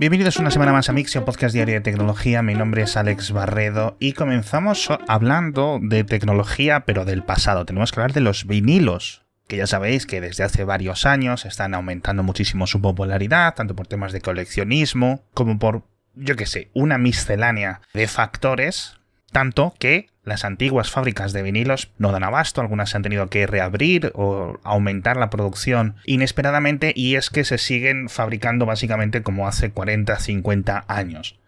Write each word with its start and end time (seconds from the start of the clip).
Bienvenidos 0.00 0.38
una 0.38 0.50
semana 0.50 0.72
más 0.72 0.88
a 0.88 0.94
Mixio, 0.94 1.26
podcast 1.26 1.52
diario 1.52 1.74
de 1.74 1.82
tecnología. 1.82 2.40
Mi 2.40 2.54
nombre 2.54 2.80
es 2.80 2.96
Alex 2.96 3.32
Barredo 3.32 3.98
y 4.00 4.14
comenzamos 4.14 4.88
hablando 5.06 5.78
de 5.78 6.04
tecnología, 6.04 6.86
pero 6.86 7.04
del 7.04 7.22
pasado. 7.22 7.66
Tenemos 7.66 7.92
que 7.92 8.00
hablar 8.00 8.14
de 8.14 8.22
los 8.22 8.46
vinilos, 8.46 9.26
que 9.46 9.58
ya 9.58 9.66
sabéis 9.66 10.06
que 10.06 10.22
desde 10.22 10.42
hace 10.42 10.64
varios 10.64 11.04
años 11.04 11.44
están 11.44 11.74
aumentando 11.74 12.22
muchísimo 12.22 12.66
su 12.66 12.80
popularidad, 12.80 13.54
tanto 13.54 13.76
por 13.76 13.88
temas 13.88 14.12
de 14.12 14.22
coleccionismo 14.22 15.22
como 15.34 15.58
por, 15.58 15.82
yo 16.14 16.34
qué 16.34 16.46
sé, 16.46 16.70
una 16.72 16.96
miscelánea 16.96 17.82
de 17.92 18.08
factores, 18.08 18.96
tanto 19.32 19.74
que 19.78 20.08
las 20.22 20.44
antiguas 20.44 20.90
fábricas 20.90 21.32
de 21.32 21.42
vinilos 21.42 21.92
no 21.98 22.12
dan 22.12 22.24
abasto, 22.24 22.60
algunas 22.60 22.90
se 22.90 22.96
han 22.96 23.02
tenido 23.02 23.28
que 23.28 23.46
reabrir 23.46 24.12
o 24.14 24.58
aumentar 24.64 25.16
la 25.16 25.30
producción 25.30 25.96
inesperadamente 26.04 26.92
y 26.94 27.16
es 27.16 27.30
que 27.30 27.44
se 27.44 27.58
siguen 27.58 28.08
fabricando 28.08 28.66
básicamente 28.66 29.22
como 29.22 29.48
hace 29.48 29.70
40, 29.70 30.18
50 30.18 30.84
años. 30.88 31.38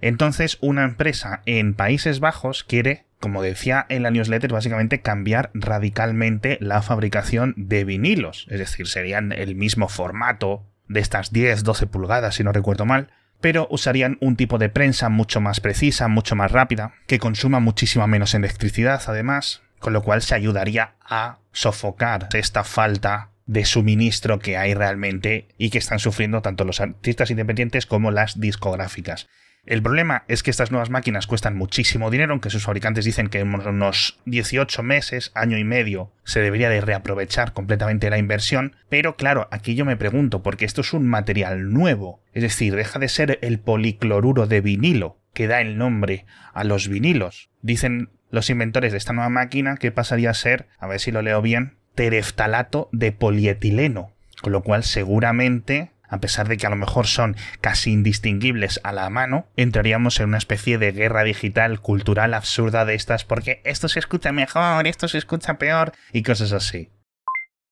Entonces 0.00 0.58
una 0.60 0.84
empresa 0.84 1.42
en 1.46 1.74
Países 1.74 2.20
Bajos 2.20 2.64
quiere, 2.64 3.04
como 3.20 3.42
decía 3.42 3.86
en 3.88 4.02
la 4.02 4.10
newsletter, 4.10 4.52
básicamente 4.52 5.00
cambiar 5.00 5.50
radicalmente 5.54 6.58
la 6.60 6.82
fabricación 6.82 7.54
de 7.56 7.84
vinilos, 7.84 8.46
es 8.50 8.58
decir, 8.58 8.88
serían 8.88 9.32
el 9.32 9.54
mismo 9.54 9.88
formato 9.88 10.66
de 10.88 11.00
estas 11.00 11.32
10, 11.32 11.64
12 11.64 11.86
pulgadas 11.86 12.34
si 12.34 12.44
no 12.44 12.52
recuerdo 12.52 12.86
mal, 12.86 13.10
pero 13.42 13.66
usarían 13.70 14.16
un 14.20 14.36
tipo 14.36 14.56
de 14.56 14.70
prensa 14.70 15.10
mucho 15.10 15.42
más 15.42 15.60
precisa, 15.60 16.08
mucho 16.08 16.34
más 16.34 16.50
rápida, 16.50 16.94
que 17.06 17.18
consuma 17.18 17.60
muchísima 17.60 18.06
menos 18.06 18.32
electricidad 18.34 19.02
además, 19.06 19.60
con 19.80 19.92
lo 19.92 20.02
cual 20.02 20.22
se 20.22 20.34
ayudaría 20.34 20.94
a 21.04 21.40
sofocar 21.52 22.28
esta 22.32 22.64
falta 22.64 23.32
de 23.46 23.64
suministro 23.64 24.38
que 24.38 24.56
hay 24.56 24.74
realmente 24.74 25.48
y 25.58 25.70
que 25.70 25.78
están 25.78 25.98
sufriendo 25.98 26.40
tanto 26.40 26.64
los 26.64 26.80
artistas 26.80 27.30
independientes 27.30 27.84
como 27.84 28.12
las 28.12 28.40
discográficas. 28.40 29.28
El 29.64 29.80
problema 29.80 30.24
es 30.26 30.42
que 30.42 30.50
estas 30.50 30.72
nuevas 30.72 30.90
máquinas 30.90 31.28
cuestan 31.28 31.56
muchísimo 31.56 32.10
dinero, 32.10 32.32
aunque 32.32 32.50
sus 32.50 32.64
fabricantes 32.64 33.04
dicen 33.04 33.28
que 33.28 33.38
en 33.38 33.54
unos 33.54 34.18
18 34.24 34.82
meses, 34.82 35.30
año 35.36 35.56
y 35.56 35.62
medio, 35.62 36.10
se 36.24 36.40
debería 36.40 36.68
de 36.68 36.80
reaprovechar 36.80 37.52
completamente 37.52 38.10
la 38.10 38.18
inversión. 38.18 38.74
Pero 38.88 39.14
claro, 39.14 39.46
aquí 39.52 39.76
yo 39.76 39.84
me 39.84 39.96
pregunto, 39.96 40.42
porque 40.42 40.64
esto 40.64 40.80
es 40.80 40.92
un 40.92 41.06
material 41.06 41.72
nuevo, 41.72 42.20
es 42.32 42.42
decir, 42.42 42.74
deja 42.74 42.98
de 42.98 43.08
ser 43.08 43.38
el 43.40 43.60
policloruro 43.60 44.48
de 44.48 44.60
vinilo, 44.60 45.20
que 45.32 45.46
da 45.46 45.60
el 45.60 45.78
nombre 45.78 46.26
a 46.52 46.64
los 46.64 46.88
vinilos. 46.88 47.48
Dicen 47.60 48.10
los 48.30 48.50
inventores 48.50 48.90
de 48.90 48.98
esta 48.98 49.12
nueva 49.12 49.30
máquina 49.30 49.76
que 49.76 49.92
pasaría 49.92 50.30
a 50.30 50.34
ser, 50.34 50.66
a 50.80 50.88
ver 50.88 50.98
si 50.98 51.12
lo 51.12 51.22
leo 51.22 51.40
bien, 51.40 51.76
tereftalato 51.94 52.88
de 52.90 53.12
polietileno, 53.12 54.10
con 54.40 54.50
lo 54.52 54.64
cual 54.64 54.82
seguramente 54.82 55.92
a 56.12 56.20
pesar 56.20 56.46
de 56.46 56.58
que 56.58 56.66
a 56.66 56.70
lo 56.70 56.76
mejor 56.76 57.06
son 57.06 57.36
casi 57.62 57.90
indistinguibles 57.90 58.80
a 58.84 58.92
la 58.92 59.08
mano, 59.08 59.46
entraríamos 59.56 60.20
en 60.20 60.28
una 60.28 60.38
especie 60.38 60.76
de 60.76 60.92
guerra 60.92 61.24
digital 61.24 61.80
cultural 61.80 62.34
absurda 62.34 62.84
de 62.84 62.94
estas 62.94 63.24
porque 63.24 63.62
esto 63.64 63.88
se 63.88 63.98
escucha 63.98 64.30
mejor, 64.30 64.86
esto 64.86 65.08
se 65.08 65.16
escucha 65.16 65.56
peor 65.56 65.92
y 66.12 66.22
cosas 66.22 66.52
así. 66.52 66.90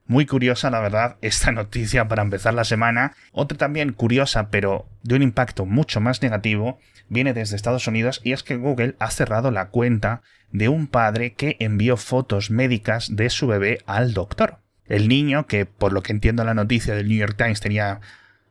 Muy 0.07 0.25
curiosa, 0.25 0.71
la 0.71 0.81
verdad, 0.81 1.19
esta 1.21 1.53
noticia 1.53 2.09
para 2.09 2.23
empezar 2.23 2.55
la 2.55 2.65
semana. 2.65 3.15
Otra 3.31 3.59
también 3.59 3.93
curiosa, 3.93 4.49
pero 4.49 4.89
de 5.03 5.17
un 5.17 5.23
impacto 5.23 5.67
mucho 5.67 6.01
más 6.01 6.23
negativo, 6.23 6.81
viene 7.11 7.35
desde 7.35 7.57
Estados 7.57 7.87
Unidos 7.87 8.23
y 8.25 8.33
es 8.33 8.43
que 8.43 8.57
Google 8.57 8.97
ha 9.01 9.11
cerrado 9.11 9.51
la 9.51 9.69
cuenta 9.69 10.23
de 10.51 10.71
un 10.71 10.87
padre 10.87 11.35
que 11.35 11.57
envió 11.61 11.99
fotos 11.99 12.51
médicas 12.51 13.15
de 13.15 13.29
su 13.29 13.47
bebé 13.47 13.83
al 13.85 14.15
doctor. 14.15 14.61
El 14.87 15.09
niño, 15.09 15.47
que 15.47 15.67
por 15.67 15.93
lo 15.93 16.03
que 16.03 16.13
entiendo 16.13 16.43
la 16.43 16.55
noticia 16.55 16.95
del 16.95 17.09
New 17.09 17.19
York 17.19 17.37
Times 17.37 17.61
tenía 17.61 18.01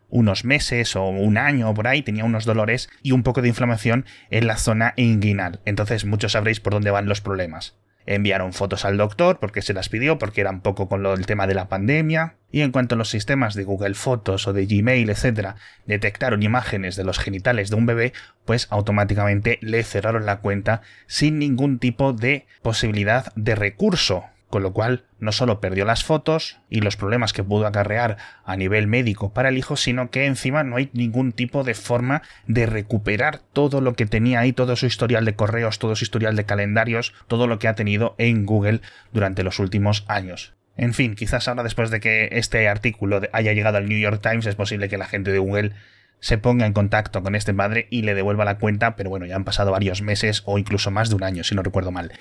unos 0.09 0.45
meses 0.45 0.95
o 0.95 1.05
un 1.05 1.37
año 1.37 1.73
por 1.73 1.87
ahí, 1.87 2.01
tenía 2.01 2.25
unos 2.25 2.45
dolores 2.45 2.89
y 3.01 3.11
un 3.11 3.23
poco 3.23 3.41
de 3.41 3.49
inflamación 3.49 4.05
en 4.29 4.47
la 4.47 4.57
zona 4.57 4.93
inguinal. 4.95 5.59
Entonces 5.65 6.05
muchos 6.05 6.33
sabréis 6.33 6.59
por 6.59 6.73
dónde 6.73 6.91
van 6.91 7.07
los 7.07 7.21
problemas. 7.21 7.75
Enviaron 8.05 8.53
fotos 8.53 8.85
al 8.85 8.97
doctor 8.97 9.39
porque 9.39 9.61
se 9.61 9.73
las 9.73 9.87
pidió, 9.87 10.17
porque 10.17 10.41
era 10.41 10.49
un 10.49 10.61
poco 10.61 10.89
con 10.89 11.03
lo 11.03 11.15
del 11.15 11.27
tema 11.27 11.45
de 11.45 11.53
la 11.53 11.69
pandemia. 11.69 12.37
Y 12.51 12.61
en 12.61 12.71
cuanto 12.71 12.95
a 12.95 12.97
los 12.97 13.09
sistemas 13.09 13.53
de 13.53 13.63
Google 13.63 13.93
Fotos 13.93 14.47
o 14.47 14.53
de 14.53 14.65
Gmail, 14.65 15.11
etcétera, 15.11 15.57
detectaron 15.85 16.41
imágenes 16.41 16.95
de 16.95 17.03
los 17.03 17.19
genitales 17.19 17.69
de 17.69 17.75
un 17.75 17.85
bebé, 17.85 18.13
pues 18.45 18.65
automáticamente 18.71 19.59
le 19.61 19.83
cerraron 19.83 20.25
la 20.25 20.39
cuenta 20.39 20.81
sin 21.05 21.37
ningún 21.37 21.77
tipo 21.77 22.13
de 22.13 22.47
posibilidad 22.63 23.31
de 23.35 23.53
recurso 23.53 24.25
con 24.49 24.63
lo 24.63 24.73
cual 24.73 25.05
no 25.19 25.31
solo 25.31 25.61
perdió 25.61 25.85
las 25.85 26.03
fotos 26.03 26.59
y 26.69 26.81
los 26.81 26.97
problemas 26.97 27.33
que 27.33 27.43
pudo 27.43 27.67
acarrear 27.67 28.17
a 28.43 28.55
nivel 28.55 28.87
médico 28.87 29.33
para 29.33 29.49
el 29.49 29.57
hijo, 29.57 29.75
sino 29.75 30.09
que 30.09 30.25
encima 30.25 30.63
no 30.63 30.77
hay 30.77 30.89
ningún 30.93 31.31
tipo 31.31 31.63
de 31.63 31.75
forma 31.75 32.21
de 32.47 32.65
recuperar 32.65 33.39
todo 33.53 33.81
lo 33.81 33.93
que 33.93 34.05
tenía 34.05 34.39
ahí, 34.39 34.53
todo 34.53 34.75
su 34.75 34.85
historial 34.85 35.25
de 35.25 35.35
correos, 35.35 35.79
todo 35.79 35.95
su 35.95 36.03
historial 36.03 36.35
de 36.35 36.45
calendarios, 36.45 37.13
todo 37.27 37.47
lo 37.47 37.59
que 37.59 37.67
ha 37.67 37.75
tenido 37.75 38.15
en 38.17 38.45
Google 38.45 38.81
durante 39.13 39.43
los 39.43 39.59
últimos 39.59 40.03
años. 40.07 40.53
En 40.77 40.93
fin, 40.93 41.15
quizás 41.15 41.47
ahora 41.47 41.63
después 41.63 41.91
de 41.91 41.99
que 41.99 42.29
este 42.31 42.67
artículo 42.69 43.21
haya 43.33 43.53
llegado 43.53 43.77
al 43.77 43.89
New 43.89 43.99
York 43.99 44.21
Times 44.21 44.45
es 44.45 44.55
posible 44.55 44.89
que 44.89 44.97
la 44.97 45.07
gente 45.07 45.31
de 45.31 45.39
Google 45.39 45.73
se 46.21 46.37
ponga 46.37 46.65
en 46.65 46.73
contacto 46.73 47.21
con 47.21 47.35
este 47.35 47.53
padre 47.53 47.87
y 47.89 48.01
le 48.01 48.15
devuelva 48.15 48.45
la 48.45 48.57
cuenta, 48.57 48.95
pero 48.95 49.09
bueno, 49.09 49.25
ya 49.25 49.35
han 49.35 49.45
pasado 49.45 49.71
varios 49.71 50.01
meses 50.01 50.41
o 50.45 50.57
incluso 50.57 50.91
más 50.91 51.09
de 51.09 51.15
un 51.15 51.23
año, 51.23 51.43
si 51.43 51.55
no 51.55 51.63
recuerdo 51.63 51.91
mal. 51.91 52.11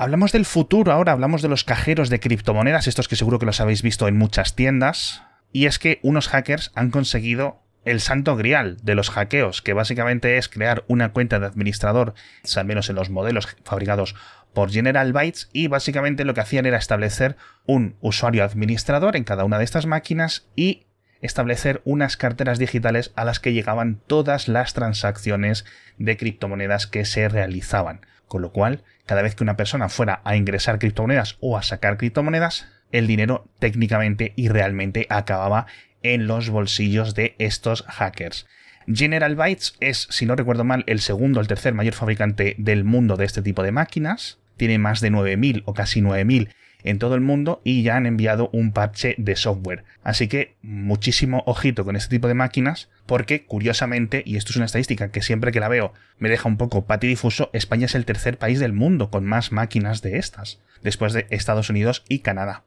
Hablamos 0.00 0.30
del 0.30 0.44
futuro 0.44 0.92
ahora, 0.92 1.10
hablamos 1.10 1.42
de 1.42 1.48
los 1.48 1.64
cajeros 1.64 2.08
de 2.08 2.20
criptomonedas, 2.20 2.86
estos 2.86 3.08
que 3.08 3.16
seguro 3.16 3.40
que 3.40 3.46
los 3.46 3.60
habéis 3.60 3.82
visto 3.82 4.06
en 4.06 4.16
muchas 4.16 4.54
tiendas. 4.54 5.24
Y 5.50 5.66
es 5.66 5.80
que 5.80 5.98
unos 6.04 6.28
hackers 6.28 6.70
han 6.76 6.92
conseguido 6.92 7.64
el 7.84 8.00
santo 8.00 8.36
grial 8.36 8.76
de 8.84 8.94
los 8.94 9.10
hackeos, 9.10 9.60
que 9.60 9.72
básicamente 9.72 10.38
es 10.38 10.48
crear 10.48 10.84
una 10.86 11.12
cuenta 11.12 11.40
de 11.40 11.46
administrador, 11.46 12.14
al 12.54 12.64
menos 12.64 12.88
en 12.88 12.94
los 12.94 13.10
modelos 13.10 13.48
fabricados 13.64 14.14
por 14.54 14.70
General 14.70 15.12
Bytes, 15.12 15.50
y 15.52 15.66
básicamente 15.66 16.24
lo 16.24 16.32
que 16.32 16.42
hacían 16.42 16.66
era 16.66 16.78
establecer 16.78 17.36
un 17.66 17.96
usuario 18.00 18.44
administrador 18.44 19.16
en 19.16 19.24
cada 19.24 19.44
una 19.44 19.58
de 19.58 19.64
estas 19.64 19.86
máquinas 19.86 20.46
y 20.54 20.86
establecer 21.20 21.80
unas 21.84 22.16
carteras 22.16 22.58
digitales 22.58 23.12
a 23.16 23.24
las 23.24 23.40
que 23.40 23.52
llegaban 23.52 24.00
todas 24.06 24.48
las 24.48 24.74
transacciones 24.74 25.64
de 25.98 26.16
criptomonedas 26.16 26.86
que 26.86 27.04
se 27.04 27.28
realizaban. 27.28 28.00
Con 28.26 28.42
lo 28.42 28.52
cual, 28.52 28.84
cada 29.06 29.22
vez 29.22 29.34
que 29.34 29.42
una 29.42 29.56
persona 29.56 29.88
fuera 29.88 30.20
a 30.24 30.36
ingresar 30.36 30.78
criptomonedas 30.78 31.36
o 31.40 31.56
a 31.56 31.62
sacar 31.62 31.96
criptomonedas, 31.96 32.68
el 32.92 33.06
dinero 33.06 33.48
técnicamente 33.58 34.32
y 34.36 34.48
realmente 34.48 35.06
acababa 35.08 35.66
en 36.02 36.26
los 36.26 36.50
bolsillos 36.50 37.14
de 37.14 37.34
estos 37.38 37.82
hackers. 37.88 38.46
General 38.86 39.34
Bytes 39.34 39.74
es, 39.80 40.08
si 40.10 40.24
no 40.24 40.36
recuerdo 40.36 40.64
mal, 40.64 40.84
el 40.86 41.00
segundo 41.00 41.40
o 41.40 41.42
el 41.42 41.48
tercer 41.48 41.74
mayor 41.74 41.94
fabricante 41.94 42.54
del 42.58 42.84
mundo 42.84 43.16
de 43.16 43.26
este 43.26 43.42
tipo 43.42 43.62
de 43.62 43.72
máquinas. 43.72 44.38
Tiene 44.56 44.78
más 44.78 45.00
de 45.00 45.10
9.000 45.10 45.62
o 45.66 45.74
casi 45.74 46.00
9.000 46.00 46.48
en 46.82 46.98
todo 46.98 47.14
el 47.14 47.20
mundo 47.20 47.60
y 47.64 47.82
ya 47.82 47.96
han 47.96 48.06
enviado 48.06 48.50
un 48.52 48.72
parche 48.72 49.14
de 49.18 49.36
software. 49.36 49.84
Así 50.02 50.28
que 50.28 50.56
muchísimo 50.62 51.42
ojito 51.46 51.84
con 51.84 51.96
este 51.96 52.16
tipo 52.16 52.28
de 52.28 52.34
máquinas 52.34 52.88
porque 53.06 53.44
curiosamente, 53.44 54.22
y 54.24 54.36
esto 54.36 54.52
es 54.52 54.56
una 54.56 54.66
estadística 54.66 55.10
que 55.10 55.22
siempre 55.22 55.52
que 55.52 55.60
la 55.60 55.68
veo 55.68 55.92
me 56.18 56.28
deja 56.28 56.48
un 56.48 56.56
poco 56.56 56.84
patidifuso, 56.84 57.50
España 57.52 57.86
es 57.86 57.94
el 57.94 58.04
tercer 58.04 58.38
país 58.38 58.60
del 58.60 58.72
mundo 58.72 59.10
con 59.10 59.24
más 59.24 59.52
máquinas 59.52 60.02
de 60.02 60.18
estas, 60.18 60.60
después 60.82 61.12
de 61.12 61.26
Estados 61.30 61.70
Unidos 61.70 62.04
y 62.08 62.20
Canadá. 62.20 62.64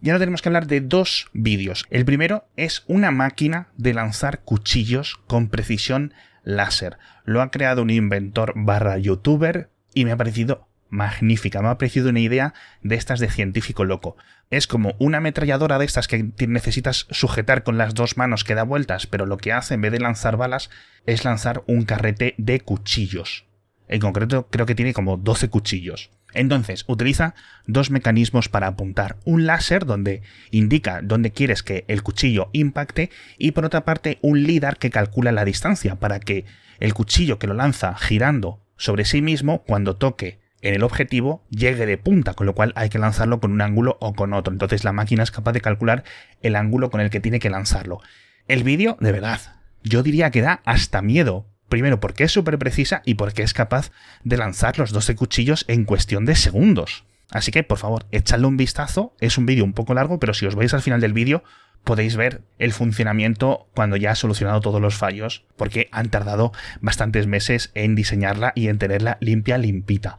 Ya 0.00 0.12
no 0.12 0.18
tenemos 0.18 0.42
que 0.42 0.50
hablar 0.50 0.66
de 0.66 0.80
dos 0.80 1.28
vídeos. 1.32 1.86
El 1.88 2.04
primero 2.04 2.46
es 2.56 2.84
una 2.88 3.10
máquina 3.10 3.68
de 3.78 3.94
lanzar 3.94 4.40
cuchillos 4.40 5.16
con 5.26 5.48
precisión 5.48 6.12
láser. 6.42 6.98
Lo 7.24 7.40
ha 7.40 7.50
creado 7.50 7.80
un 7.80 7.90
inventor 7.90 8.52
barra 8.54 8.98
youtuber 8.98 9.70
y 9.94 10.04
me 10.04 10.12
ha 10.12 10.16
parecido 10.16 10.68
magnífica. 10.88 11.62
Me 11.62 11.68
ha 11.68 11.78
parecido 11.78 12.10
una 12.10 12.20
idea 12.20 12.54
de 12.82 12.94
estas 12.94 13.20
de 13.20 13.30
científico 13.30 13.84
loco. 13.84 14.16
Es 14.50 14.66
como 14.66 14.94
una 14.98 15.18
ametralladora 15.18 15.78
de 15.78 15.84
estas 15.84 16.08
que 16.08 16.30
necesitas 16.46 17.06
sujetar 17.10 17.62
con 17.62 17.78
las 17.78 17.94
dos 17.94 18.16
manos 18.16 18.44
que 18.44 18.54
da 18.54 18.62
vueltas, 18.62 19.06
pero 19.06 19.26
lo 19.26 19.36
que 19.36 19.52
hace 19.52 19.74
en 19.74 19.80
vez 19.80 19.92
de 19.92 20.00
lanzar 20.00 20.36
balas 20.36 20.70
es 21.06 21.24
lanzar 21.24 21.62
un 21.66 21.84
carrete 21.84 22.34
de 22.38 22.60
cuchillos. 22.60 23.46
En 23.88 24.00
concreto 24.00 24.48
creo 24.48 24.66
que 24.66 24.74
tiene 24.74 24.94
como 24.94 25.16
12 25.16 25.48
cuchillos. 25.48 26.10
Entonces, 26.32 26.84
utiliza 26.88 27.34
dos 27.66 27.90
mecanismos 27.90 28.48
para 28.48 28.66
apuntar. 28.66 29.18
Un 29.24 29.46
láser 29.46 29.86
donde 29.86 30.22
indica 30.50 31.00
dónde 31.02 31.30
quieres 31.30 31.62
que 31.62 31.84
el 31.86 32.02
cuchillo 32.02 32.50
impacte 32.52 33.10
y 33.38 33.52
por 33.52 33.64
otra 33.64 33.84
parte 33.84 34.18
un 34.20 34.42
LIDAR 34.42 34.78
que 34.78 34.90
calcula 34.90 35.32
la 35.32 35.44
distancia 35.44 35.96
para 35.96 36.18
que 36.18 36.44
el 36.80 36.92
cuchillo 36.92 37.38
que 37.38 37.46
lo 37.46 37.54
lanza 37.54 37.94
girando 37.94 38.60
sobre 38.76 39.04
sí 39.04 39.22
mismo 39.22 39.62
cuando 39.62 39.96
toque 39.96 40.40
en 40.64 40.74
el 40.74 40.82
objetivo 40.82 41.44
llegue 41.50 41.86
de 41.86 41.98
punta, 41.98 42.34
con 42.34 42.46
lo 42.46 42.54
cual 42.54 42.72
hay 42.74 42.88
que 42.88 42.98
lanzarlo 42.98 43.38
con 43.38 43.52
un 43.52 43.60
ángulo 43.60 43.98
o 44.00 44.14
con 44.14 44.32
otro. 44.32 44.52
Entonces 44.52 44.82
la 44.82 44.92
máquina 44.92 45.22
es 45.22 45.30
capaz 45.30 45.52
de 45.52 45.60
calcular 45.60 46.04
el 46.40 46.56
ángulo 46.56 46.90
con 46.90 47.00
el 47.00 47.10
que 47.10 47.20
tiene 47.20 47.38
que 47.38 47.50
lanzarlo. 47.50 48.00
El 48.48 48.64
vídeo, 48.64 48.96
de 49.00 49.12
verdad, 49.12 49.40
yo 49.82 50.02
diría 50.02 50.30
que 50.30 50.40
da 50.40 50.62
hasta 50.64 51.02
miedo. 51.02 51.46
Primero 51.68 52.00
porque 52.00 52.24
es 52.24 52.32
súper 52.32 52.58
precisa 52.58 53.02
y 53.04 53.14
porque 53.14 53.42
es 53.42 53.52
capaz 53.52 53.90
de 54.22 54.36
lanzar 54.36 54.78
los 54.78 54.92
12 54.92 55.16
cuchillos 55.16 55.64
en 55.68 55.84
cuestión 55.84 56.24
de 56.24 56.34
segundos. 56.34 57.04
Así 57.30 57.50
que, 57.50 57.62
por 57.62 57.78
favor, 57.78 58.06
echadle 58.10 58.46
un 58.46 58.56
vistazo. 58.56 59.14
Es 59.20 59.38
un 59.38 59.46
vídeo 59.46 59.64
un 59.64 59.72
poco 59.72 59.92
largo, 59.92 60.18
pero 60.18 60.34
si 60.34 60.46
os 60.46 60.54
vais 60.54 60.72
al 60.72 60.82
final 60.82 61.00
del 61.00 61.12
vídeo, 61.12 61.42
podéis 61.84 62.16
ver 62.16 62.42
el 62.58 62.72
funcionamiento 62.72 63.68
cuando 63.74 63.96
ya 63.96 64.12
ha 64.12 64.14
solucionado 64.14 64.60
todos 64.60 64.80
los 64.80 64.94
fallos, 64.94 65.44
porque 65.56 65.88
han 65.92 66.08
tardado 66.08 66.52
bastantes 66.80 67.26
meses 67.26 67.70
en 67.74 67.94
diseñarla 67.94 68.52
y 68.54 68.68
en 68.68 68.78
tenerla 68.78 69.18
limpia, 69.20 69.58
limpita. 69.58 70.18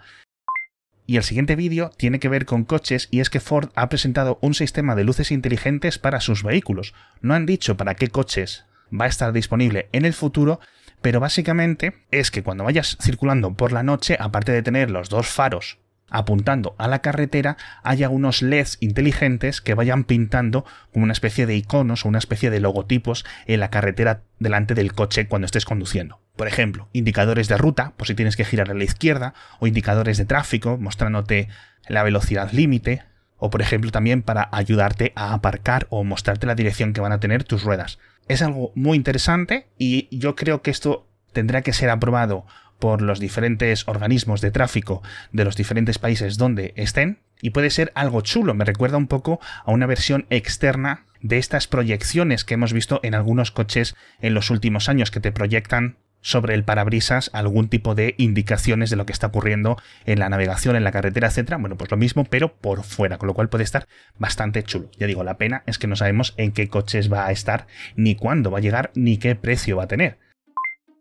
Y 1.07 1.17
el 1.17 1.23
siguiente 1.23 1.55
vídeo 1.55 1.91
tiene 1.97 2.19
que 2.19 2.29
ver 2.29 2.45
con 2.45 2.63
coches 2.63 3.07
y 3.11 3.19
es 3.19 3.29
que 3.29 3.39
Ford 3.39 3.69
ha 3.75 3.89
presentado 3.89 4.39
un 4.41 4.53
sistema 4.53 4.95
de 4.95 5.03
luces 5.03 5.31
inteligentes 5.31 5.99
para 5.99 6.19
sus 6.19 6.43
vehículos. 6.43 6.93
No 7.21 7.33
han 7.33 7.45
dicho 7.45 7.77
para 7.77 7.95
qué 7.95 8.07
coches 8.07 8.65
va 8.91 9.05
a 9.05 9.09
estar 9.09 9.31
disponible 9.31 9.87
en 9.91 10.05
el 10.05 10.13
futuro, 10.13 10.59
pero 11.01 11.19
básicamente 11.19 11.93
es 12.11 12.31
que 12.31 12.43
cuando 12.43 12.63
vayas 12.63 12.97
circulando 13.01 13.53
por 13.53 13.71
la 13.71 13.83
noche, 13.83 14.17
aparte 14.19 14.51
de 14.51 14.63
tener 14.63 14.89
los 14.89 15.09
dos 15.09 15.27
faros 15.27 15.77
apuntando 16.09 16.75
a 16.77 16.87
la 16.87 16.99
carretera, 16.99 17.57
haya 17.83 18.09
unos 18.09 18.41
LEDs 18.41 18.77
inteligentes 18.79 19.59
que 19.61 19.73
vayan 19.73 20.03
pintando 20.03 20.65
como 20.93 21.03
una 21.03 21.13
especie 21.13 21.45
de 21.45 21.55
iconos 21.55 22.05
o 22.05 22.09
una 22.09 22.19
especie 22.19 22.49
de 22.49 22.59
logotipos 22.59 23.25
en 23.47 23.59
la 23.59 23.69
carretera 23.69 24.21
delante 24.39 24.75
del 24.75 24.93
coche 24.93 25.27
cuando 25.27 25.45
estés 25.45 25.65
conduciendo. 25.65 26.24
Por 26.35 26.47
ejemplo, 26.47 26.89
indicadores 26.91 27.47
de 27.47 27.57
ruta, 27.57 27.93
por 27.97 28.07
si 28.07 28.15
tienes 28.15 28.35
que 28.35 28.45
girar 28.45 28.69
a 28.69 28.73
la 28.73 28.83
izquierda, 28.83 29.33
o 29.59 29.67
indicadores 29.67 30.17
de 30.17 30.25
tráfico 30.25 30.77
mostrándote 30.77 31.47
la 31.87 32.03
velocidad 32.03 32.51
límite, 32.51 33.03
o 33.37 33.49
por 33.49 33.61
ejemplo 33.61 33.91
también 33.91 34.21
para 34.21 34.49
ayudarte 34.51 35.13
a 35.15 35.33
aparcar 35.33 35.87
o 35.89 36.03
mostrarte 36.03 36.47
la 36.47 36.55
dirección 36.55 36.93
que 36.93 37.01
van 37.01 37.11
a 37.11 37.19
tener 37.19 37.43
tus 37.43 37.63
ruedas. 37.63 37.99
Es 38.27 38.41
algo 38.41 38.71
muy 38.75 38.97
interesante 38.97 39.67
y 39.77 40.07
yo 40.17 40.35
creo 40.35 40.61
que 40.61 40.71
esto 40.71 41.07
tendrá 41.31 41.61
que 41.61 41.73
ser 41.73 41.89
aprobado 41.89 42.45
por 42.79 43.01
los 43.01 43.19
diferentes 43.19 43.87
organismos 43.87 44.41
de 44.41 44.51
tráfico 44.51 45.01
de 45.31 45.45
los 45.45 45.55
diferentes 45.55 45.99
países 45.99 46.37
donde 46.37 46.73
estén 46.75 47.19
y 47.41 47.51
puede 47.51 47.69
ser 47.69 47.91
algo 47.95 48.21
chulo. 48.21 48.53
Me 48.53 48.65
recuerda 48.65 48.97
un 48.97 49.07
poco 49.07 49.39
a 49.63 49.71
una 49.71 49.85
versión 49.85 50.25
externa 50.29 51.05
de 51.21 51.37
estas 51.37 51.67
proyecciones 51.67 52.43
que 52.43 52.55
hemos 52.55 52.73
visto 52.73 52.99
en 53.03 53.15
algunos 53.15 53.51
coches 53.51 53.95
en 54.21 54.33
los 54.33 54.49
últimos 54.49 54.89
años 54.89 55.11
que 55.11 55.19
te 55.19 55.31
proyectan 55.31 55.97
sobre 56.25 56.55
el 56.55 56.63
parabrisas 56.63 57.29
algún 57.33 57.69
tipo 57.69 57.93
de 57.93 58.15
indicaciones 58.17 58.89
de 58.89 58.95
lo 58.95 59.05
que 59.05 59.13
está 59.13 59.27
ocurriendo 59.27 59.77
en 60.07 60.17
la 60.17 60.27
navegación, 60.27 60.75
en 60.75 60.83
la 60.83 60.91
carretera, 60.91 61.27
etcétera. 61.27 61.57
Bueno, 61.57 61.77
pues 61.77 61.91
lo 61.91 61.97
mismo, 61.97 62.25
pero 62.25 62.51
por 62.51 62.83
fuera, 62.83 63.19
con 63.19 63.27
lo 63.27 63.35
cual 63.35 63.47
puede 63.47 63.63
estar 63.63 63.87
bastante 64.17 64.63
chulo. 64.63 64.89
Ya 64.97 65.05
digo, 65.05 65.23
la 65.23 65.37
pena 65.37 65.61
es 65.67 65.77
que 65.77 65.85
no 65.85 65.95
sabemos 65.95 66.33
en 66.37 66.51
qué 66.51 66.67
coches 66.67 67.13
va 67.13 67.27
a 67.27 67.31
estar, 67.31 67.67
ni 67.95 68.15
cuándo 68.15 68.49
va 68.49 68.57
a 68.57 68.61
llegar, 68.61 68.89
ni 68.95 69.17
qué 69.17 69.35
precio 69.35 69.77
va 69.77 69.83
a 69.83 69.87
tener. 69.87 70.17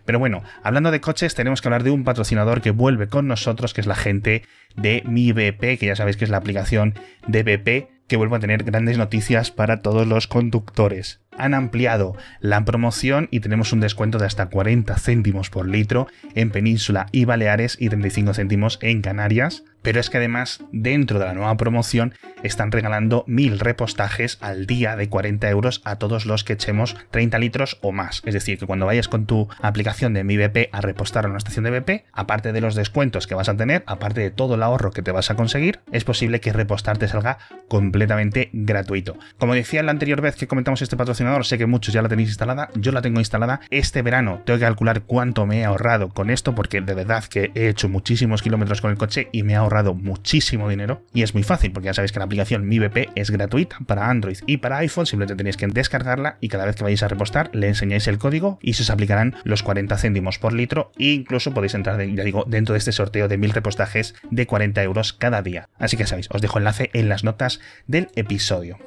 Pero 0.05 0.19
bueno, 0.19 0.43
hablando 0.63 0.91
de 0.91 1.01
coches, 1.01 1.35
tenemos 1.35 1.63
que 1.63 1.69
hablar 1.69 1.85
de 1.85 1.91
un 1.91 2.05
patrocinador 2.05 2.61
que 2.61 2.71
vuelve 2.71 3.09
con 3.09 3.27
nosotros, 3.27 3.73
que 3.73 3.81
es 3.81 3.87
la 3.87 3.95
gente 3.95 4.43
de 4.77 5.03
Mi 5.07 5.33
BP, 5.33 5.79
que 5.79 5.87
ya 5.87 5.97
sabéis 5.97 6.19
que 6.19 6.25
es 6.25 6.31
la 6.31 6.37
aplicación 6.37 6.93
de 7.27 7.43
BP, 7.43 7.94
que 8.07 8.17
vuelve 8.17 8.37
a 8.37 8.41
tener 8.41 8.65
grandes 8.65 8.99
noticias 8.99 9.51
para 9.51 9.81
todos 9.81 10.07
los 10.07 10.27
conductores 10.27 11.21
han 11.39 11.55
ampliado 11.55 12.17
la 12.41 12.65
promoción 12.65 13.29
y 13.31 13.41
tenemos 13.41 13.73
un 13.73 13.81
descuento 13.81 14.19
de 14.19 14.27
hasta 14.27 14.47
40 14.47 14.97
céntimos 14.97 15.51
por 15.51 15.69
litro 15.69 16.07
en 16.35 16.51
Península 16.51 17.07
y 17.13 17.25
Baleares 17.25 17.77
y 17.81 17.89
35 17.89 18.35
céntimos 18.35 18.79
en 18.83 19.03
Canarias. 19.03 19.65
Pero 19.85 20.01
es 20.01 20.09
que 20.09 20.17
además, 20.17 20.65
dentro 20.73 21.19
de 21.19 21.27
la 21.27 21.35
nueva 21.35 21.59
promoción, 21.59 22.15
están 22.43 22.73
regalando 22.73 23.23
mil 23.27 23.61
repostajes 23.61 24.39
al 24.41 24.67
día 24.67 24.97
de 24.97 25.11
40 25.11 25.49
euros 25.51 25.83
a 25.85 25.97
todos 25.97 26.25
los 26.25 26.43
que 26.43 26.55
echemos 26.55 26.97
30 27.11 27.39
litros 27.39 27.79
o 27.83 27.93
más. 27.93 28.23
Es 28.25 28.33
decir, 28.33 28.59
que 28.59 28.67
cuando 28.67 28.87
vayas 28.87 29.09
con 29.09 29.27
tu 29.27 29.47
aplicación 29.61 30.15
de 30.15 30.25
Mi 30.25 30.39
BP 30.39 30.71
a 30.73 30.81
repostar 30.81 31.27
a 31.27 31.29
una 31.29 31.37
estación 31.37 31.65
de 31.65 31.79
BP, 31.79 32.07
aparte 32.13 32.53
de 32.53 32.63
los 32.63 32.75
descuentos 32.75 33.27
que 33.27 33.35
vas 33.35 33.51
a 33.51 33.59
tener, 33.59 33.85
aparte 33.87 34.23
de 34.23 34.31
todo 34.31 34.55
el 34.55 34.63
ahorro 34.63 34.91
que 34.91 35.03
te 35.03 35.13
vas 35.13 35.31
a 35.31 35.37
conseguir, 35.37 35.81
es 35.93 36.05
posible 36.05 36.41
que 36.41 36.55
repostar 36.55 36.97
te 36.97 37.07
salga 37.07 37.37
completamente 37.69 38.49
gratuito. 38.55 39.19
Como 39.39 39.55
decía 39.55 39.83
la 39.83 39.91
anterior 39.91 40.23
vez 40.23 40.37
que 40.37 40.49
comentamos 40.49 40.81
este 40.81 40.97
patrocinio, 40.97 41.43
sé 41.43 41.59
que 41.59 41.67
muchos 41.67 41.93
ya 41.93 42.01
la 42.01 42.09
tenéis 42.09 42.31
instalada, 42.31 42.71
yo 42.75 42.91
la 42.91 43.03
tengo 43.03 43.21
instalada. 43.21 43.61
Este 43.69 44.01
verano 44.01 44.41
tengo 44.47 44.59
que 44.59 44.65
calcular 44.65 45.03
cuánto 45.03 45.45
me 45.45 45.61
he 45.61 45.65
ahorrado 45.67 46.09
con 46.09 46.31
esto, 46.31 46.55
porque 46.55 46.81
de 46.81 46.95
verdad 46.95 47.25
que 47.25 47.51
he 47.55 47.69
hecho 47.69 47.91
muchísimos 47.91 48.41
kilómetros 48.41 48.81
con 48.81 48.91
el 48.91 48.97
coche 48.97 49.29
y 49.31 49.43
me 49.43 49.57
ha 49.57 49.59
ahorrado 49.59 49.74
muchísimo 49.83 50.69
dinero. 50.69 51.03
Y 51.13 51.23
es 51.23 51.35
muy 51.35 51.43
fácil, 51.43 51.73
porque 51.73 51.87
ya 51.87 51.95
sabéis 51.95 52.13
que 52.13 52.21
la 52.21 52.27
aplicación 52.27 52.69
Mi 52.69 52.79
BP 52.79 53.11
es 53.17 53.31
gratuita 53.31 53.79
para 53.87 54.09
Android 54.09 54.39
y 54.47 54.59
para 54.59 54.79
iPhone, 54.79 55.07
simplemente 55.07 55.37
tenéis 55.37 55.57
que 55.57 55.67
descargarla 55.67 56.37
y 56.41 56.49
cada 56.49 56.67
vez 56.67 56.77
que 56.77 56.85
vayáis 56.85 57.03
a 57.03 57.09
repostar 57.09 57.51
le 57.53 57.69
enseñáis 57.69 58.07
el 58.07 58.19
código 58.19 58.59
y 58.63 58.75
se 58.75 58.83
os 58.83 58.91
aplicarán 58.91 59.35
los 59.45 59.63
40 59.63 59.97
céntimos 59.97 60.39
por 60.39 60.53
litro 60.53 60.93
e 60.99 61.13
incluso 61.13 61.53
podéis 61.53 61.75
entrar, 61.75 62.01
ya 62.01 62.25
digo, 62.25 62.45
dentro 62.47 62.75
de 62.75 62.79
este 62.79 62.93
sorteo 62.93 63.29
de 63.29 63.39
mil 63.39 63.51
repostajes 63.51 64.15
de 64.31 64.47
40 64.47 64.83
euros 64.83 65.13
cada 65.13 65.43
día. 65.43 65.69
Así 65.79 65.97
que 65.97 66.07
sabéis, 66.07 66.29
os 66.31 66.41
dejo 66.41 66.59
enlace 66.59 66.91
en 66.93 67.09
las 67.09 67.25
notas 67.25 67.61
del 67.87 68.09
episodio. 68.15 68.79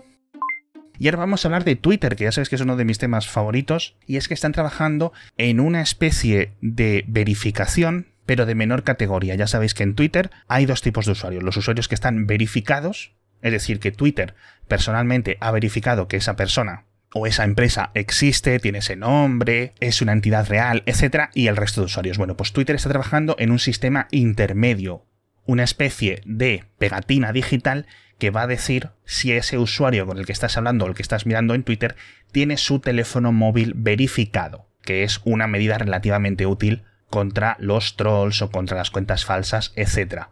Y 0.99 1.07
ahora 1.07 1.19
vamos 1.19 1.45
a 1.45 1.47
hablar 1.47 1.63
de 1.63 1.75
Twitter, 1.75 2.15
que 2.15 2.23
ya 2.23 2.31
sabéis 2.31 2.49
que 2.49 2.55
es 2.55 2.61
uno 2.61 2.75
de 2.75 2.85
mis 2.85 2.97
temas 2.97 3.27
favoritos, 3.27 3.95
y 4.07 4.17
es 4.17 4.27
que 4.27 4.33
están 4.33 4.51
trabajando 4.51 5.13
en 5.37 5.59
una 5.59 5.81
especie 5.81 6.53
de 6.61 7.05
verificación 7.07 8.07
pero 8.27 8.45
de 8.45 8.53
menor 8.53 8.83
categoría. 8.83 9.33
Ya 9.33 9.47
sabéis 9.47 9.73
que 9.73 9.81
en 9.81 9.95
Twitter 9.95 10.29
hay 10.47 10.67
dos 10.67 10.83
tipos 10.83 11.07
de 11.07 11.13
usuarios. 11.13 11.41
Los 11.43 11.57
usuarios 11.57 11.87
que 11.87 11.95
están 11.95 12.27
verificados, 12.27 13.13
es 13.41 13.51
decir, 13.51 13.79
que 13.79 13.91
Twitter 13.91 14.35
personalmente 14.67 15.37
ha 15.39 15.49
verificado 15.49 16.07
que 16.07 16.17
esa 16.17 16.35
persona 16.35 16.83
o 17.13 17.25
esa 17.25 17.45
empresa 17.45 17.89
existe, 17.93 18.59
tiene 18.59 18.79
ese 18.79 18.97
nombre, 18.97 19.73
es 19.79 20.01
una 20.01 20.11
entidad 20.11 20.47
real, 20.49 20.83
etc. 20.85 21.29
Y 21.33 21.47
el 21.47 21.55
resto 21.55 21.81
de 21.81 21.85
usuarios. 21.85 22.17
Bueno, 22.17 22.35
pues 22.35 22.51
Twitter 22.51 22.75
está 22.75 22.89
trabajando 22.89 23.37
en 23.39 23.49
un 23.49 23.59
sistema 23.59 24.09
intermedio, 24.11 25.05
una 25.45 25.63
especie 25.63 26.21
de 26.25 26.65
pegatina 26.77 27.31
digital 27.31 27.87
que 28.19 28.29
va 28.29 28.41
a 28.41 28.47
decir 28.47 28.89
si 29.05 29.31
ese 29.31 29.57
usuario 29.57 30.05
con 30.05 30.17
el 30.17 30.25
que 30.25 30.33
estás 30.33 30.57
hablando 30.57 30.83
o 30.83 30.89
el 30.89 30.95
que 30.95 31.01
estás 31.01 31.25
mirando 31.25 31.55
en 31.55 31.63
Twitter 31.63 31.95
tiene 32.33 32.57
su 32.57 32.79
teléfono 32.79 33.31
móvil 33.31 33.71
verificado, 33.73 34.67
que 34.81 35.03
es 35.03 35.21
una 35.23 35.47
medida 35.47 35.77
relativamente 35.77 36.45
útil 36.45 36.83
contra 37.09 37.55
los 37.59 37.95
trolls 37.95 38.41
o 38.41 38.51
contra 38.51 38.77
las 38.77 38.91
cuentas 38.91 39.25
falsas, 39.25 39.73
etc. 39.75 40.27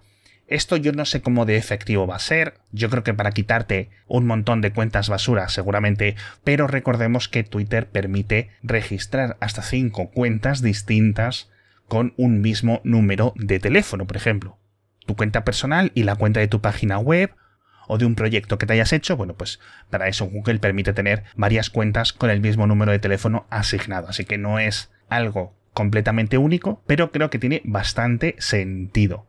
Esto 0.48 0.77
yo 0.77 0.92
no 0.92 1.06
sé 1.06 1.22
cómo 1.22 1.45
de 1.45 1.57
efectivo 1.57 2.06
va 2.06 2.18
a 2.18 2.19
ser, 2.19 2.60
yo 2.72 2.89
creo 2.89 3.04
que 3.04 3.16
para 3.16 3.31
quitarte 3.31 3.89
un 4.07 4.27
montón 4.27 4.62
de 4.62 4.72
cuentas 4.72 5.10
basura 5.10 5.50
seguramente, 5.50 6.16
pero 6.44 6.68
recordemos 6.68 7.27
que 7.27 7.44
Twitter 7.44 7.88
permite 7.89 8.51
registrar 8.62 9.38
hasta 9.39 9.63
5 9.63 10.12
cuentas 10.12 10.62
distintas 10.62 11.50
con 11.88 12.13
un 12.18 12.42
mismo 12.42 12.81
número 12.83 13.33
de 13.36 13.60
teléfono, 13.60 14.06
por 14.06 14.18
ejemplo. 14.18 14.57
Tu 15.07 15.16
cuenta 15.16 15.44
personal 15.44 15.92
y 15.95 16.04
la 16.04 16.16
cuenta 16.16 16.39
de 16.39 16.48
tu 16.48 16.62
página 16.62 17.00
web 17.00 17.31
o 17.88 17.98
de 17.98 18.06
un 18.06 18.16
proyecto 18.16 18.57
que 18.57 18.66
te 18.66 18.74
hayas 18.74 18.94
hecho, 18.94 19.18
bueno, 19.18 19.36
pues 19.36 19.60
para 19.89 20.07
eso 20.07 20.25
Google 20.25 20.60
permite 20.60 20.94
tener 20.94 21.24
varias 21.36 21.69
cuentas 21.69 22.13
con 22.13 22.30
el 22.30 22.42
mismo 22.42 22.68
número 22.68 22.92
de 22.92 23.00
teléfono 23.00 23.45
asignado. 23.50 24.07
Así 24.10 24.25
que 24.25 24.38
no 24.38 24.60
es 24.60 24.92
algo 25.10 25.56
completamente 25.75 26.39
único, 26.39 26.82
pero 26.88 27.12
creo 27.12 27.29
que 27.29 27.38
tiene 27.38 27.62
bastante 27.65 28.36
sentido. 28.39 29.27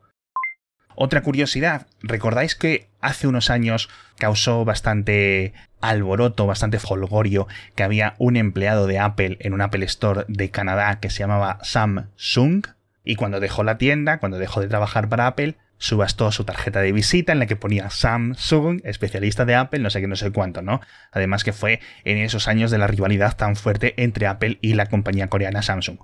Otra 0.95 1.23
curiosidad, 1.23 1.89
¿recordáis 2.01 2.55
que 2.55 2.89
hace 3.03 3.27
unos 3.27 3.51
años 3.51 3.91
causó 4.19 4.65
bastante 4.65 5.53
alboroto, 5.83 6.47
bastante 6.47 6.79
folgorio, 6.79 7.47
que 7.75 7.83
había 7.83 8.15
un 8.19 8.37
empleado 8.37 8.87
de 8.87 8.99
Apple 8.99 9.37
en 9.41 9.53
un 9.53 9.61
Apple 9.61 9.85
Store 9.85 10.25
de 10.29 10.51
Canadá 10.51 10.99
que 11.01 11.11
se 11.11 11.19
llamaba 11.19 11.59
Samsung? 11.63 12.65
Y 13.05 13.17
cuando 13.17 13.41
dejó 13.41 13.63
la 13.63 13.77
tienda, 13.77 14.19
cuando 14.19 14.39
dejó 14.39 14.63
de 14.63 14.69
trabajar 14.69 15.11
para 15.11 15.27
Apple, 15.27 15.57
subastó 15.77 16.33
su 16.33 16.45
tarjeta 16.45 16.81
de 16.81 16.93
visita 16.93 17.33
en 17.33 17.41
la 17.41 17.47
que 17.47 17.57
ponía 17.57 17.91
Samsung, 17.91 18.81
especialista 18.85 19.45
de 19.45 19.55
Apple, 19.55 19.81
no 19.81 19.91
sé 19.91 20.01
qué, 20.01 20.07
no 20.07 20.17
sé 20.17 20.33
cuánto, 20.33 20.63
¿no? 20.63 20.81
Además 21.13 21.45
que 21.45 21.53
fue 21.53 21.81
en 22.05 22.17
esos 22.17 22.49
años 22.49 22.71
de 22.71 22.79
la 22.79 22.87
rivalidad 22.87 23.37
tan 23.37 23.55
fuerte 23.55 23.93
entre 24.03 24.27
Apple 24.27 24.57
y 24.63 24.73
la 24.73 24.87
compañía 24.87 25.29
coreana 25.29 25.61
Samsung. 25.61 25.99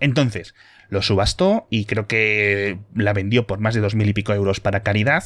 Entonces, 0.00 0.54
lo 0.88 1.02
subastó 1.02 1.66
y 1.70 1.86
creo 1.86 2.06
que 2.06 2.78
la 2.94 3.12
vendió 3.12 3.46
por 3.46 3.58
más 3.58 3.74
de 3.74 3.80
dos 3.80 3.94
mil 3.94 4.08
y 4.08 4.12
pico 4.12 4.32
euros 4.32 4.60
para 4.60 4.82
caridad 4.82 5.24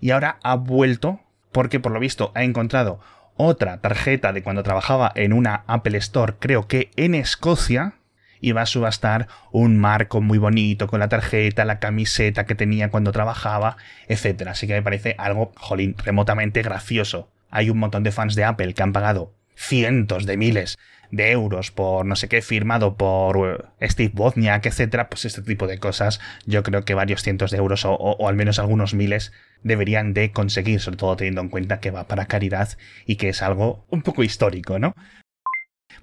y 0.00 0.10
ahora 0.10 0.38
ha 0.42 0.54
vuelto 0.54 1.20
porque 1.52 1.80
por 1.80 1.92
lo 1.92 2.00
visto 2.00 2.32
ha 2.34 2.44
encontrado 2.44 3.00
otra 3.36 3.80
tarjeta 3.80 4.32
de 4.32 4.42
cuando 4.42 4.62
trabajaba 4.62 5.12
en 5.14 5.32
una 5.32 5.64
Apple 5.66 5.96
Store, 5.98 6.34
creo 6.38 6.68
que 6.68 6.90
en 6.96 7.14
Escocia, 7.14 7.94
y 8.40 8.52
va 8.52 8.62
a 8.62 8.66
subastar 8.66 9.28
un 9.52 9.78
marco 9.78 10.20
muy 10.20 10.38
bonito 10.38 10.86
con 10.88 11.00
la 11.00 11.08
tarjeta, 11.08 11.64
la 11.64 11.78
camiseta 11.78 12.46
que 12.46 12.54
tenía 12.54 12.90
cuando 12.90 13.12
trabajaba, 13.12 13.76
etc. 14.08 14.48
Así 14.48 14.66
que 14.66 14.74
me 14.74 14.82
parece 14.82 15.14
algo, 15.18 15.52
jolín, 15.56 15.94
remotamente 15.98 16.62
gracioso. 16.62 17.30
Hay 17.50 17.70
un 17.70 17.78
montón 17.78 18.02
de 18.02 18.12
fans 18.12 18.34
de 18.34 18.44
Apple 18.44 18.74
que 18.74 18.82
han 18.82 18.92
pagado 18.92 19.34
cientos 19.56 20.24
de 20.24 20.36
miles 20.36 20.78
de 21.10 21.30
euros 21.30 21.70
por 21.70 22.06
no 22.06 22.16
sé 22.16 22.28
qué 22.28 22.42
firmado 22.42 22.96
por 22.96 23.72
eh, 23.80 23.88
Steve 23.88 24.12
Wozniak, 24.14 24.66
etcétera, 24.66 25.08
pues 25.08 25.24
este 25.24 25.42
tipo 25.42 25.66
de 25.66 25.78
cosas 25.78 26.20
yo 26.46 26.62
creo 26.62 26.84
que 26.84 26.94
varios 26.94 27.22
cientos 27.22 27.50
de 27.50 27.58
euros 27.58 27.84
o, 27.84 27.92
o, 27.94 28.28
al 28.28 28.36
menos 28.36 28.58
algunos 28.58 28.94
miles 28.94 29.32
deberían 29.62 30.14
de 30.14 30.32
conseguir, 30.32 30.80
sobre 30.80 30.96
todo 30.96 31.16
teniendo 31.16 31.40
en 31.40 31.48
cuenta 31.48 31.80
que 31.80 31.90
va 31.90 32.06
para 32.06 32.26
caridad 32.26 32.70
y 33.06 33.16
que 33.16 33.28
es 33.28 33.42
algo 33.42 33.84
un 33.90 34.02
poco 34.02 34.22
histórico, 34.22 34.78
¿no? 34.78 34.94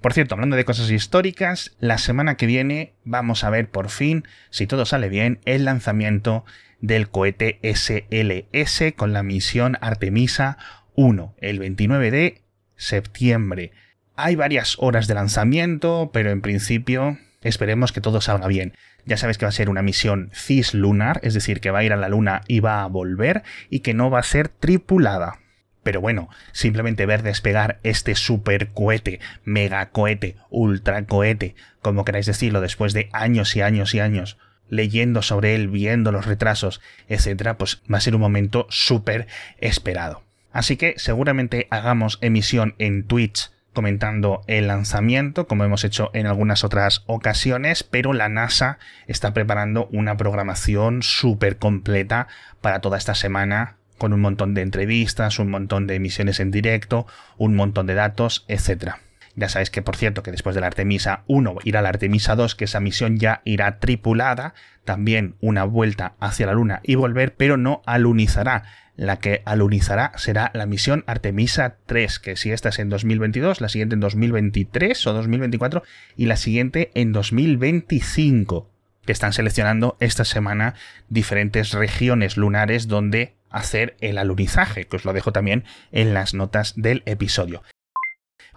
Por 0.00 0.12
cierto, 0.12 0.34
hablando 0.34 0.56
de 0.56 0.64
cosas 0.64 0.90
históricas, 0.90 1.76
la 1.80 1.98
semana 1.98 2.36
que 2.36 2.46
viene 2.46 2.94
vamos 3.04 3.42
a 3.42 3.50
ver 3.50 3.68
por 3.68 3.88
fin, 3.88 4.24
si 4.50 4.66
todo 4.66 4.84
sale 4.84 5.08
bien, 5.08 5.40
el 5.44 5.64
lanzamiento 5.64 6.44
del 6.80 7.08
cohete 7.08 7.58
SLS 7.62 8.94
con 8.96 9.12
la 9.12 9.24
misión 9.24 9.76
Artemisa 9.80 10.58
1, 10.94 11.34
el 11.38 11.58
29 11.58 12.10
de 12.10 12.42
septiembre. 12.76 13.72
Hay 14.20 14.34
varias 14.34 14.74
horas 14.80 15.06
de 15.06 15.14
lanzamiento, 15.14 16.10
pero 16.12 16.32
en 16.32 16.40
principio 16.40 17.18
esperemos 17.40 17.92
que 17.92 18.00
todo 18.00 18.20
salga 18.20 18.48
bien. 18.48 18.74
Ya 19.04 19.16
sabes 19.16 19.38
que 19.38 19.44
va 19.44 19.50
a 19.50 19.52
ser 19.52 19.70
una 19.70 19.80
misión 19.80 20.32
cislunar, 20.34 21.20
es 21.22 21.34
decir, 21.34 21.60
que 21.60 21.70
va 21.70 21.78
a 21.78 21.84
ir 21.84 21.92
a 21.92 21.96
la 21.96 22.08
Luna 22.08 22.40
y 22.48 22.58
va 22.58 22.82
a 22.82 22.88
volver, 22.88 23.44
y 23.70 23.78
que 23.78 23.94
no 23.94 24.10
va 24.10 24.18
a 24.18 24.24
ser 24.24 24.48
tripulada. 24.48 25.38
Pero 25.84 26.00
bueno, 26.00 26.28
simplemente 26.50 27.06
ver 27.06 27.22
despegar 27.22 27.78
este 27.84 28.16
super 28.16 28.72
cohete, 28.72 29.20
mega 29.44 29.90
cohete, 29.90 30.34
ultra 30.50 31.04
cohete, 31.04 31.54
como 31.80 32.04
queráis 32.04 32.26
decirlo, 32.26 32.60
después 32.60 32.94
de 32.94 33.10
años 33.12 33.54
y 33.54 33.62
años 33.62 33.94
y 33.94 34.00
años 34.00 34.36
leyendo 34.68 35.22
sobre 35.22 35.54
él, 35.54 35.68
viendo 35.68 36.10
los 36.10 36.26
retrasos, 36.26 36.80
etcétera, 37.08 37.56
pues 37.56 37.82
va 37.90 37.98
a 37.98 38.00
ser 38.00 38.16
un 38.16 38.20
momento 38.20 38.66
súper 38.68 39.28
esperado. 39.58 40.24
Así 40.50 40.76
que 40.76 40.94
seguramente 40.96 41.68
hagamos 41.70 42.18
emisión 42.20 42.74
en 42.78 43.04
Twitch 43.04 43.52
comentando 43.72 44.42
el 44.46 44.66
lanzamiento, 44.66 45.46
como 45.46 45.64
hemos 45.64 45.84
hecho 45.84 46.10
en 46.12 46.26
algunas 46.26 46.64
otras 46.64 47.04
ocasiones, 47.06 47.84
pero 47.84 48.12
la 48.12 48.28
NASA 48.28 48.78
está 49.06 49.32
preparando 49.34 49.88
una 49.92 50.16
programación 50.16 51.02
súper 51.02 51.58
completa 51.58 52.28
para 52.60 52.80
toda 52.80 52.98
esta 52.98 53.14
semana, 53.14 53.76
con 53.98 54.12
un 54.12 54.20
montón 54.20 54.54
de 54.54 54.62
entrevistas, 54.62 55.38
un 55.38 55.50
montón 55.50 55.86
de 55.86 55.96
emisiones 55.96 56.40
en 56.40 56.50
directo, 56.50 57.06
un 57.36 57.54
montón 57.54 57.86
de 57.86 57.94
datos, 57.94 58.44
etc. 58.48 58.96
Ya 59.38 59.48
sabéis 59.48 59.70
que, 59.70 59.82
por 59.82 59.94
cierto, 59.94 60.24
que 60.24 60.32
después 60.32 60.56
de 60.56 60.60
la 60.60 60.66
Artemisa 60.66 61.22
1 61.28 61.58
irá 61.62 61.80
la 61.80 61.90
Artemisa 61.90 62.34
2, 62.34 62.56
que 62.56 62.64
esa 62.64 62.80
misión 62.80 63.18
ya 63.18 63.40
irá 63.44 63.78
tripulada, 63.78 64.52
también 64.84 65.36
una 65.40 65.62
vuelta 65.62 66.14
hacia 66.18 66.46
la 66.46 66.54
Luna 66.54 66.80
y 66.82 66.96
volver, 66.96 67.36
pero 67.36 67.56
no 67.56 67.80
alunizará 67.86 68.64
la 68.96 69.20
que 69.20 69.42
alunizará 69.44 70.10
será 70.16 70.50
la 70.54 70.66
misión 70.66 71.04
Artemisa 71.06 71.76
3, 71.86 72.18
que 72.18 72.36
si 72.36 72.50
esta 72.50 72.70
es 72.70 72.80
en 72.80 72.88
2022, 72.88 73.60
la 73.60 73.68
siguiente 73.68 73.94
en 73.94 74.00
2023 74.00 75.06
o 75.06 75.12
2024 75.12 75.84
y 76.16 76.26
la 76.26 76.36
siguiente 76.36 76.90
en 76.94 77.12
2025, 77.12 78.68
que 79.06 79.12
están 79.12 79.32
seleccionando 79.32 79.96
esta 80.00 80.24
semana 80.24 80.74
diferentes 81.08 81.70
regiones 81.74 82.36
lunares 82.36 82.88
donde 82.88 83.36
hacer 83.50 83.96
el 84.00 84.18
alunizaje, 84.18 84.88
que 84.88 84.96
os 84.96 85.04
lo 85.04 85.12
dejo 85.12 85.30
también 85.30 85.62
en 85.92 86.12
las 86.12 86.34
notas 86.34 86.74
del 86.74 87.04
episodio. 87.06 87.62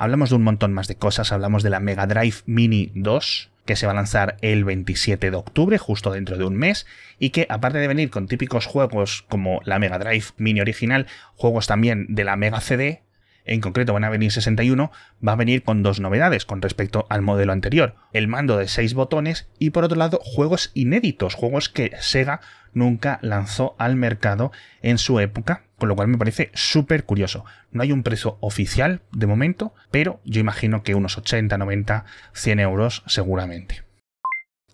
Hablamos 0.01 0.31
de 0.31 0.35
un 0.37 0.41
montón 0.41 0.73
más 0.73 0.87
de 0.87 0.95
cosas, 0.95 1.31
hablamos 1.31 1.61
de 1.61 1.69
la 1.69 1.79
Mega 1.79 2.07
Drive 2.07 2.37
Mini 2.47 2.91
2, 2.95 3.51
que 3.65 3.75
se 3.75 3.85
va 3.85 3.91
a 3.91 3.95
lanzar 3.95 4.35
el 4.41 4.63
27 4.63 5.29
de 5.29 5.37
octubre, 5.37 5.77
justo 5.77 6.09
dentro 6.09 6.39
de 6.39 6.43
un 6.43 6.55
mes, 6.55 6.87
y 7.19 7.29
que 7.29 7.45
aparte 7.49 7.77
de 7.77 7.87
venir 7.87 8.09
con 8.09 8.27
típicos 8.27 8.65
juegos 8.65 9.23
como 9.29 9.61
la 9.63 9.77
Mega 9.77 9.99
Drive 9.99 10.25
Mini 10.37 10.59
original, 10.59 11.05
juegos 11.35 11.67
también 11.67 12.07
de 12.09 12.23
la 12.23 12.35
Mega 12.35 12.61
CD, 12.61 13.03
en 13.45 13.61
concreto 13.61 13.93
van 13.93 14.03
a 14.03 14.09
venir 14.09 14.31
61, 14.31 14.91
va 15.25 15.31
a 15.31 15.35
venir 15.35 15.63
con 15.63 15.83
dos 15.83 15.99
novedades 15.99 16.45
con 16.45 16.61
respecto 16.61 17.05
al 17.09 17.21
modelo 17.21 17.51
anterior. 17.53 17.95
El 18.13 18.27
mando 18.27 18.57
de 18.57 18.67
6 18.67 18.93
botones 18.93 19.47
y 19.59 19.71
por 19.71 19.83
otro 19.83 19.97
lado 19.97 20.19
juegos 20.23 20.71
inéditos, 20.73 21.35
juegos 21.35 21.69
que 21.69 21.91
Sega 21.99 22.41
nunca 22.73 23.19
lanzó 23.21 23.75
al 23.77 23.95
mercado 23.95 24.51
en 24.81 24.97
su 24.97 25.19
época, 25.19 25.63
con 25.77 25.89
lo 25.89 25.95
cual 25.95 26.07
me 26.07 26.17
parece 26.17 26.51
súper 26.53 27.05
curioso. 27.05 27.45
No 27.71 27.83
hay 27.83 27.91
un 27.91 28.03
precio 28.03 28.37
oficial 28.41 29.01
de 29.11 29.27
momento, 29.27 29.73
pero 29.89 30.21
yo 30.23 30.39
imagino 30.39 30.83
que 30.83 30.95
unos 30.95 31.17
80, 31.17 31.57
90, 31.57 32.05
100 32.33 32.59
euros 32.59 33.03
seguramente. 33.07 33.90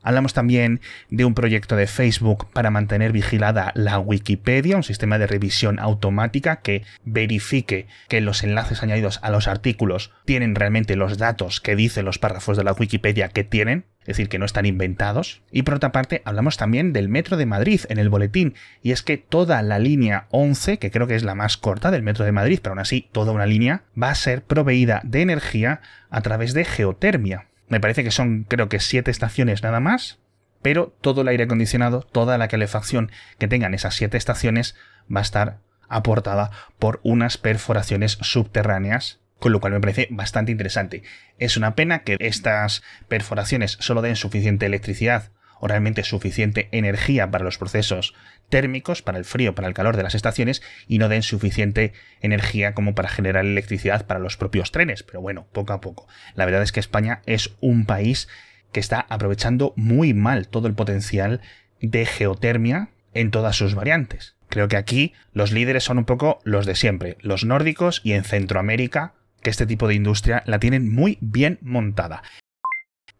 Hablamos 0.07 0.33
también 0.33 0.79
de 1.09 1.25
un 1.25 1.33
proyecto 1.33 1.75
de 1.75 1.85
Facebook 1.85 2.47
para 2.53 2.71
mantener 2.71 3.11
vigilada 3.11 3.73
la 3.75 3.99
Wikipedia, 3.99 4.77
un 4.77 4.83
sistema 4.83 5.19
de 5.19 5.27
revisión 5.27 5.79
automática 5.79 6.61
que 6.61 6.83
verifique 7.03 7.87
que 8.07 8.21
los 8.21 8.41
enlaces 8.41 8.81
añadidos 8.81 9.19
a 9.21 9.31
los 9.31 9.49
artículos 9.49 10.13
tienen 10.23 10.55
realmente 10.55 10.95
los 10.95 11.17
datos 11.17 11.59
que 11.59 11.75
dicen 11.75 12.05
los 12.05 12.19
párrafos 12.19 12.55
de 12.55 12.63
la 12.63 12.71
Wikipedia 12.71 13.27
que 13.27 13.43
tienen, 13.43 13.83
es 13.99 14.15
decir, 14.15 14.29
que 14.29 14.39
no 14.39 14.45
están 14.45 14.65
inventados. 14.65 15.41
Y 15.51 15.63
por 15.63 15.73
otra 15.73 15.91
parte, 15.91 16.21
hablamos 16.23 16.55
también 16.55 16.93
del 16.93 17.09
Metro 17.09 17.35
de 17.35 17.45
Madrid 17.45 17.81
en 17.89 17.99
el 17.99 18.07
boletín, 18.07 18.55
y 18.81 18.93
es 18.93 19.03
que 19.03 19.17
toda 19.17 19.61
la 19.61 19.77
línea 19.77 20.27
11, 20.29 20.79
que 20.79 20.89
creo 20.89 21.07
que 21.07 21.15
es 21.15 21.23
la 21.23 21.35
más 21.35 21.57
corta 21.57 21.91
del 21.91 22.03
Metro 22.03 22.23
de 22.23 22.31
Madrid, 22.31 22.59
pero 22.63 22.71
aún 22.71 22.79
así 22.79 23.09
toda 23.11 23.33
una 23.33 23.45
línea, 23.45 23.83
va 24.01 24.11
a 24.11 24.15
ser 24.15 24.41
proveída 24.41 25.01
de 25.03 25.21
energía 25.21 25.81
a 26.09 26.21
través 26.21 26.53
de 26.53 26.63
geotermia. 26.63 27.46
Me 27.67 27.79
parece 27.79 28.03
que 28.03 28.11
son, 28.11 28.43
creo 28.43 28.69
que, 28.69 28.79
siete 28.79 29.11
estaciones 29.11 29.63
nada 29.63 29.79
más, 29.79 30.19
pero 30.61 30.95
todo 31.01 31.21
el 31.21 31.27
aire 31.27 31.43
acondicionado, 31.43 32.01
toda 32.01 32.37
la 32.37 32.47
calefacción 32.47 33.11
que 33.37 33.47
tengan 33.47 33.73
esas 33.73 33.95
siete 33.95 34.17
estaciones 34.17 34.75
va 35.13 35.19
a 35.19 35.23
estar 35.23 35.59
aportada 35.89 36.51
por 36.79 36.99
unas 37.03 37.37
perforaciones 37.37 38.17
subterráneas, 38.21 39.19
con 39.39 39.51
lo 39.51 39.59
cual 39.59 39.73
me 39.73 39.79
parece 39.79 40.07
bastante 40.09 40.51
interesante. 40.51 41.03
Es 41.37 41.57
una 41.57 41.75
pena 41.75 41.99
que 41.99 42.17
estas 42.19 42.83
perforaciones 43.07 43.77
solo 43.79 44.01
den 44.01 44.15
suficiente 44.15 44.65
electricidad 44.65 45.31
o 45.59 45.67
realmente 45.67 46.03
suficiente 46.03 46.69
energía 46.71 47.29
para 47.31 47.43
los 47.43 47.57
procesos 47.57 48.13
térmicos, 48.49 49.01
para 49.01 49.17
el 49.17 49.25
frío, 49.25 49.55
para 49.55 49.67
el 49.67 49.73
calor 49.73 49.97
de 49.97 50.03
las 50.03 50.15
estaciones 50.15 50.61
y 50.87 50.99
no 50.99 51.09
den 51.09 51.23
suficiente 51.23 51.93
energía 52.21 52.73
como 52.73 52.95
para 52.95 53.09
generar 53.09 53.45
electricidad 53.45 54.05
para 54.05 54.19
los 54.19 54.37
propios 54.37 54.71
trenes. 54.71 55.03
Pero 55.03 55.21
bueno, 55.21 55.47
poco 55.51 55.73
a 55.73 55.81
poco. 55.81 56.07
La 56.35 56.45
verdad 56.45 56.63
es 56.63 56.71
que 56.71 56.79
España 56.79 57.21
es 57.25 57.51
un 57.59 57.85
país 57.85 58.27
que 58.71 58.79
está 58.79 59.05
aprovechando 59.09 59.73
muy 59.75 60.13
mal 60.13 60.47
todo 60.47 60.67
el 60.67 60.73
potencial 60.73 61.41
de 61.81 62.05
geotermia 62.05 62.89
en 63.13 63.31
todas 63.31 63.55
sus 63.55 63.75
variantes. 63.75 64.35
Creo 64.49 64.67
que 64.67 64.77
aquí 64.77 65.13
los 65.33 65.51
líderes 65.51 65.83
son 65.83 65.97
un 65.97 66.05
poco 66.05 66.39
los 66.43 66.65
de 66.65 66.75
siempre, 66.75 67.17
los 67.19 67.43
nórdicos 67.43 68.01
y 68.03 68.13
en 68.13 68.23
Centroamérica, 68.23 69.13
que 69.41 69.49
este 69.49 69.65
tipo 69.65 69.87
de 69.87 69.95
industria 69.95 70.43
la 70.45 70.59
tienen 70.59 70.93
muy 70.93 71.17
bien 71.21 71.59
montada. 71.61 72.23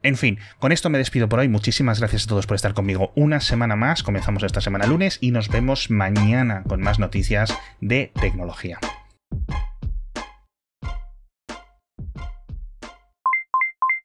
En 0.03 0.15
fin, 0.15 0.39
con 0.59 0.71
esto 0.71 0.89
me 0.89 0.97
despido 0.97 1.27
por 1.27 1.39
hoy. 1.39 1.47
Muchísimas 1.47 1.99
gracias 1.99 2.25
a 2.25 2.27
todos 2.27 2.47
por 2.47 2.55
estar 2.55 2.73
conmigo 2.73 3.11
una 3.15 3.39
semana 3.39 3.75
más. 3.75 4.03
Comenzamos 4.03 4.43
esta 4.43 4.61
semana 4.61 4.85
lunes 4.85 5.17
y 5.21 5.31
nos 5.31 5.49
vemos 5.49 5.89
mañana 5.89 6.63
con 6.63 6.81
más 6.81 6.99
noticias 6.99 7.57
de 7.81 8.11
tecnología. 8.19 8.79